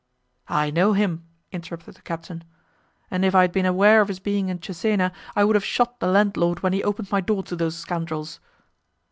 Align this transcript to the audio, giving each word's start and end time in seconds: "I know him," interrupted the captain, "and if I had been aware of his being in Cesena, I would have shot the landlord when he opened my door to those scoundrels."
"I 0.49 0.71
know 0.71 0.93
him," 0.93 1.27
interrupted 1.51 1.93
the 1.93 2.01
captain, 2.01 2.43
"and 3.11 3.23
if 3.23 3.35
I 3.35 3.41
had 3.43 3.51
been 3.51 3.67
aware 3.67 4.01
of 4.01 4.07
his 4.07 4.17
being 4.19 4.49
in 4.49 4.57
Cesena, 4.57 5.11
I 5.35 5.43
would 5.43 5.55
have 5.55 5.63
shot 5.63 5.99
the 5.99 6.07
landlord 6.07 6.63
when 6.63 6.73
he 6.73 6.83
opened 6.83 7.11
my 7.11 7.21
door 7.21 7.43
to 7.43 7.55
those 7.55 7.77
scoundrels." 7.77 8.39